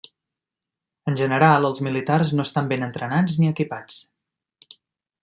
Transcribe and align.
En 1.11 1.17
general, 1.19 1.67
els 1.69 1.81
militars 1.87 2.31
no 2.39 2.45
estan 2.49 2.71
ben 2.71 2.87
entrenats 2.87 3.37
ni 3.43 3.51
equipats. 3.57 4.01